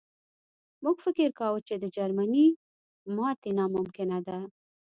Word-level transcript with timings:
موږ 0.83 0.97
فکر 1.05 1.29
کاوه 1.39 1.59
چې 1.67 1.75
د 1.77 1.85
جرمني 1.95 2.47
ماتې 3.15 3.51
ناممکنه 3.57 4.17
ده 4.27 4.37